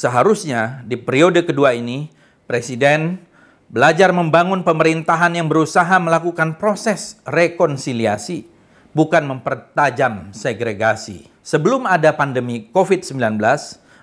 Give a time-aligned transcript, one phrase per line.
[0.00, 2.08] Seharusnya di periode kedua ini,
[2.48, 3.20] Presiden
[3.68, 8.48] belajar membangun pemerintahan yang berusaha melakukan proses rekonsiliasi,
[8.96, 11.28] bukan mempertajam segregasi.
[11.44, 13.36] Sebelum ada pandemi COVID-19,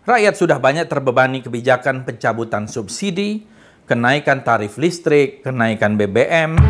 [0.05, 3.50] rakyat sudah banyak terbebani kebijakan pencabutan subsidi,
[3.90, 6.62] kenaikan tarif listrik, kenaikan BBM,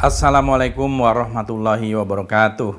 [0.00, 2.72] Assalamualaikum warahmatullahi wabarakatuh.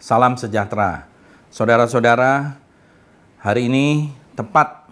[0.00, 1.04] Salam sejahtera.
[1.52, 2.56] Saudara-saudara,
[3.36, 4.88] hari ini tepat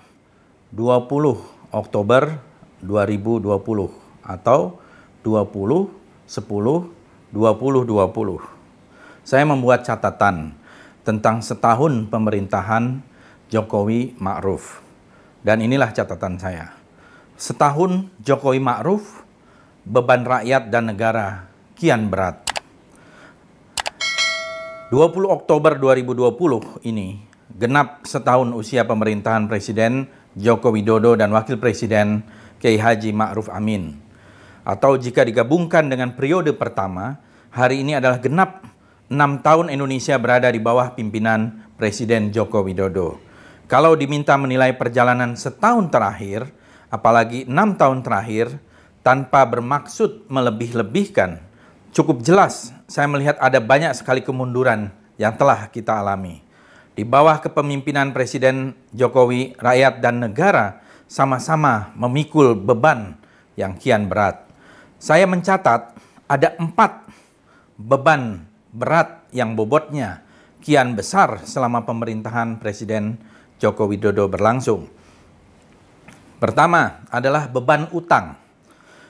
[0.77, 1.09] 20
[1.73, 2.37] Oktober
[2.84, 3.48] 2020
[4.20, 4.77] atau
[5.24, 5.88] 20
[6.28, 7.32] 10 2020.
[9.24, 10.52] Saya membuat catatan
[11.01, 13.01] tentang setahun pemerintahan
[13.49, 14.84] Jokowi Ma'ruf.
[15.40, 16.76] Dan inilah catatan saya.
[17.40, 19.24] Setahun Jokowi Ma'ruf,
[19.88, 22.39] beban rakyat dan negara kian berat.
[24.95, 27.19] 20 Oktober 2020 ini
[27.51, 30.07] genap setahun usia pemerintahan Presiden
[30.39, 32.23] Joko Widodo dan Wakil Presiden
[32.63, 33.99] Kiai Haji Ma'ruf Amin.
[34.63, 37.19] Atau jika digabungkan dengan periode pertama,
[37.51, 38.63] hari ini adalah genap
[39.11, 43.19] 6 tahun Indonesia berada di bawah pimpinan Presiden Joko Widodo.
[43.67, 46.49] Kalau diminta menilai perjalanan setahun terakhir,
[46.87, 48.47] apalagi 6 tahun terakhir,
[49.05, 51.54] tanpa bermaksud melebih-lebihkan
[51.95, 56.42] cukup jelas saya melihat ada banyak sekali kemunduran yang telah kita alami.
[56.95, 63.15] Di bawah kepemimpinan Presiden Jokowi, rakyat dan negara sama-sama memikul beban
[63.54, 64.42] yang kian berat.
[64.98, 65.94] Saya mencatat
[66.26, 67.06] ada empat
[67.78, 70.22] beban berat yang bobotnya
[70.62, 73.19] kian besar selama pemerintahan Presiden
[73.59, 74.91] Joko Widodo berlangsung.
[76.38, 78.38] Pertama adalah beban utang.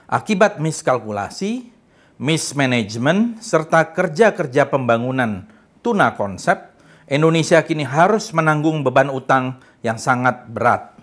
[0.05, 1.74] Akibat miskalkulasi,
[2.19, 5.51] mismanagement, serta kerja-kerja pembangunan
[5.85, 6.73] tuna konsep,
[7.05, 10.97] Indonesia kini harus menanggung beban utang yang sangat berat.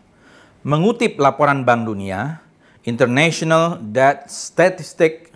[0.65, 2.41] Mengutip laporan Bank Dunia,
[2.81, 5.29] International Debt Statistic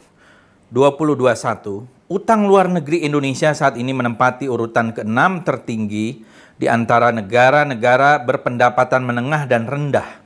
[0.74, 6.26] 2021, utang luar negeri Indonesia saat ini menempati urutan ke-6 tertinggi
[6.58, 10.26] di antara negara-negara berpendapatan menengah dan rendah.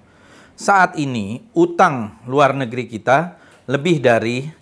[0.56, 4.59] Saat ini, utang luar negeri kita lebih dari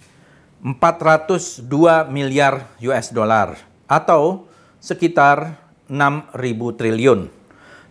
[0.68, 3.56] 402 miliar US dollar
[3.88, 4.52] atau
[4.84, 5.56] sekitar
[5.88, 6.36] 6.000
[6.76, 7.32] triliun.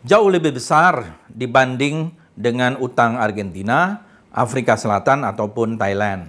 [0.05, 6.29] Jauh lebih besar dibanding dengan utang Argentina, Afrika Selatan ataupun Thailand.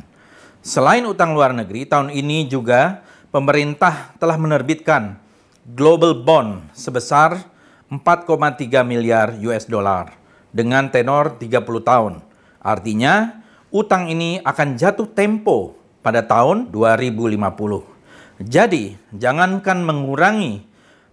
[0.64, 5.20] Selain utang luar negeri, tahun ini juga pemerintah telah menerbitkan
[5.68, 7.44] global bond sebesar
[7.92, 10.16] 4,3 miliar US dollar
[10.56, 12.24] dengan tenor 30 tahun.
[12.64, 18.48] Artinya, utang ini akan jatuh tempo pada tahun 2050.
[18.48, 20.64] Jadi, jangankan mengurangi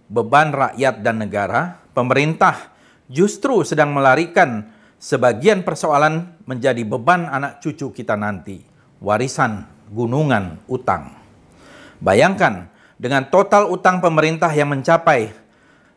[0.07, 2.71] beban rakyat dan negara, pemerintah
[3.11, 8.63] justru sedang melarikan sebagian persoalan menjadi beban anak cucu kita nanti,
[9.03, 11.11] warisan gunungan utang.
[11.99, 15.27] Bayangkan, dengan total utang pemerintah yang mencapai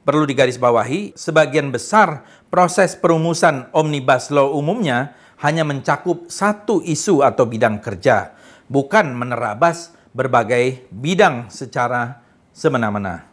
[0.07, 2.23] perlu digarisbawahi, sebagian besar
[2.55, 8.39] proses perumusan Omnibus Law umumnya hanya mencakup satu isu atau bidang kerja,
[8.71, 12.23] bukan menerabas berbagai bidang secara
[12.55, 13.27] semena-mena.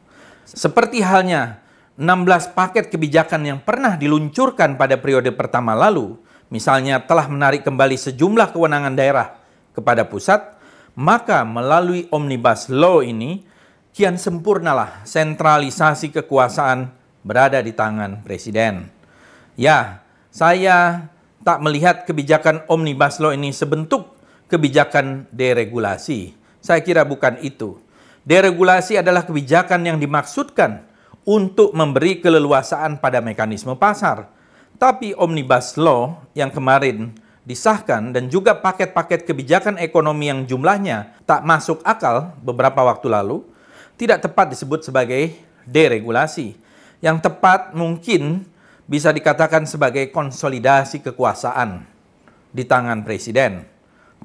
[0.49, 1.61] Seperti halnya
[2.01, 6.17] 16 paket kebijakan yang pernah diluncurkan pada periode pertama lalu,
[6.51, 9.39] misalnya telah menarik kembali sejumlah kewenangan daerah
[9.71, 10.59] kepada pusat,
[10.93, 13.41] maka melalui Omnibus Law ini
[13.95, 16.91] kian sempurnalah sentralisasi kekuasaan
[17.23, 18.91] berada di tangan Presiden.
[19.55, 21.07] Ya, saya
[21.41, 24.13] tak melihat kebijakan Omnibus Law ini sebentuk
[24.51, 26.35] kebijakan deregulasi.
[26.61, 27.79] Saya kira bukan itu.
[28.21, 30.85] Deregulasi adalah kebijakan yang dimaksudkan
[31.25, 34.29] untuk memberi keleluasaan pada mekanisme pasar.
[34.81, 37.13] Tapi Omnibus Law yang kemarin
[37.45, 43.45] disahkan dan juga paket-paket kebijakan ekonomi yang jumlahnya tak masuk akal beberapa waktu lalu
[43.93, 45.37] tidak tepat disebut sebagai
[45.69, 46.57] deregulasi.
[46.97, 48.49] Yang tepat mungkin
[48.89, 51.85] bisa dikatakan sebagai konsolidasi kekuasaan
[52.49, 53.69] di tangan presiden.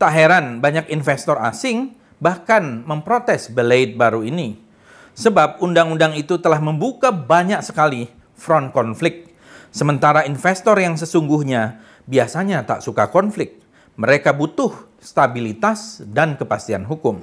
[0.00, 4.56] Tak heran banyak investor asing bahkan memprotes Blade baru ini.
[5.20, 9.25] Sebab undang-undang itu telah membuka banyak sekali front konflik.
[9.76, 13.60] Sementara investor yang sesungguhnya biasanya tak suka konflik.
[14.00, 17.20] Mereka butuh stabilitas dan kepastian hukum.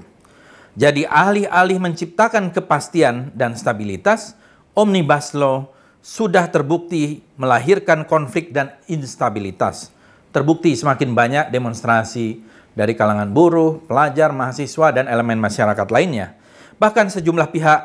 [0.78, 4.38] Jadi alih-alih menciptakan kepastian dan stabilitas,
[4.78, 5.74] Omnibus Law
[6.06, 9.90] sudah terbukti melahirkan konflik dan instabilitas.
[10.30, 12.38] Terbukti semakin banyak demonstrasi
[12.78, 16.38] dari kalangan buruh, pelajar, mahasiswa, dan elemen masyarakat lainnya.
[16.78, 17.82] Bahkan sejumlah pihak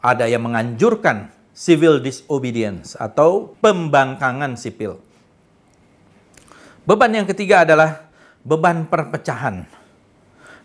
[0.00, 4.96] ada yang menganjurkan civil disobedience atau pembangkangan sipil.
[6.82, 8.10] Beban yang ketiga adalah
[8.42, 9.68] beban perpecahan.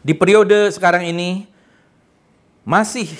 [0.01, 1.45] Di periode sekarang ini
[2.66, 3.12] masih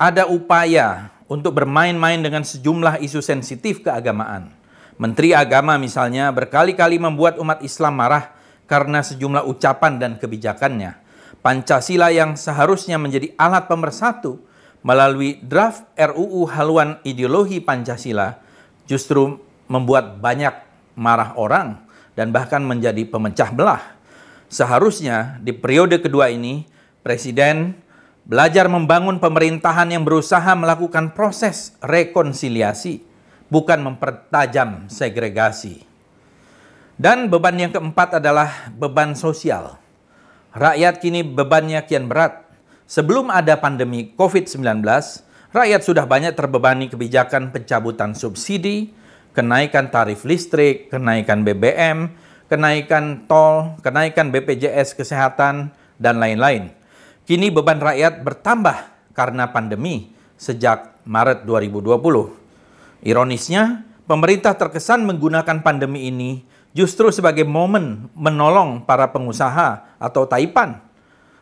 [0.00, 4.50] ada upaya untuk bermain-main dengan sejumlah isu sensitif keagamaan.
[4.96, 8.32] Menteri Agama misalnya berkali-kali membuat umat Islam marah
[8.64, 10.96] karena sejumlah ucapan dan kebijakannya.
[11.40, 14.44] Pancasila yang seharusnya menjadi alat pemersatu
[14.80, 18.40] melalui draft RUU haluan ideologi Pancasila
[18.88, 19.38] justru
[19.70, 20.52] membuat banyak
[20.96, 21.78] marah orang
[22.18, 23.82] dan bahkan menjadi pemecah belah.
[24.50, 26.66] Seharusnya di periode kedua ini
[27.00, 27.80] Presiden
[28.28, 33.00] belajar membangun pemerintahan yang berusaha melakukan proses rekonsiliasi,
[33.48, 35.88] bukan mempertajam segregasi.
[37.00, 39.80] Dan beban yang keempat adalah beban sosial.
[40.52, 42.44] Rakyat kini bebannya kian berat.
[42.90, 44.82] Sebelum ada pandemi COVID-19,
[45.54, 48.90] rakyat sudah banyak terbebani kebijakan pencabutan subsidi,
[49.30, 52.10] kenaikan tarif listrik, kenaikan BBM,
[52.50, 55.70] kenaikan tol, kenaikan BPJS Kesehatan,
[56.02, 56.74] dan lain-lain.
[57.30, 61.94] Kini beban rakyat bertambah karena pandemi sejak Maret 2020.
[63.06, 66.42] Ironisnya, pemerintah terkesan menggunakan pandemi ini
[66.74, 70.89] justru sebagai momen menolong para pengusaha atau taipan,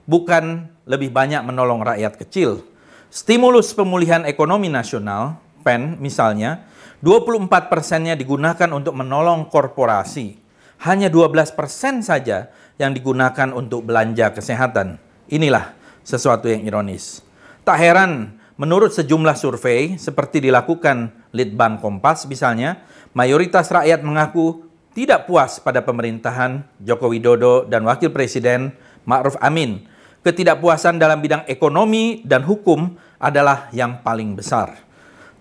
[0.09, 2.65] bukan lebih banyak menolong rakyat kecil.
[3.13, 6.65] Stimulus pemulihan ekonomi nasional, PEN misalnya,
[7.05, 10.41] 24 persennya digunakan untuk menolong korporasi.
[10.83, 12.49] Hanya 12 persen saja
[12.81, 14.97] yang digunakan untuk belanja kesehatan.
[15.29, 17.21] Inilah sesuatu yang ironis.
[17.67, 22.81] Tak heran, menurut sejumlah survei seperti dilakukan Litbang Kompas misalnya,
[23.13, 24.65] mayoritas rakyat mengaku
[24.97, 28.73] tidak puas pada pemerintahan Joko Widodo dan Wakil Presiden
[29.07, 29.98] Ma'ruf Amin.
[30.19, 34.75] Ketidakpuasan dalam bidang ekonomi dan hukum adalah yang paling besar.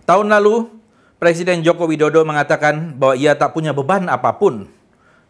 [0.06, 0.70] Tahun lalu,
[1.18, 4.70] Presiden Joko Widodo mengatakan bahwa ia tak punya beban apa pun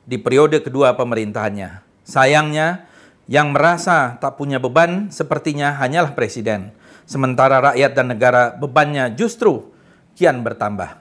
[0.03, 1.79] di periode kedua pemerintahannya.
[2.03, 2.91] Sayangnya,
[3.31, 6.75] yang merasa tak punya beban sepertinya hanyalah Presiden.
[7.07, 9.71] Sementara rakyat dan negara bebannya justru
[10.19, 10.99] kian bertambah.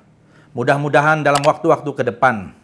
[0.54, 2.54] Mudah-mudahan dalam waktu-waktu ke depan,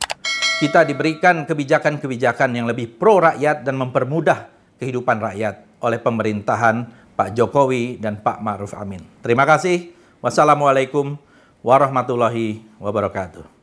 [0.63, 4.47] kita diberikan kebijakan-kebijakan yang lebih pro rakyat dan mempermudah
[4.79, 9.03] kehidupan rakyat oleh pemerintahan Pak Jokowi dan Pak Ma'ruf Amin.
[9.21, 9.93] Terima kasih.
[10.23, 11.19] Wassalamualaikum
[11.61, 13.62] warahmatullahi wabarakatuh.